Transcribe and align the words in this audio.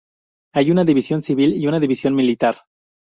Hay 0.55 0.71
una 0.71 0.83
División 0.83 1.21
Civil 1.21 1.53
y 1.57 1.67
una 1.67 1.79
División 1.79 2.15
Militar. 2.15 2.63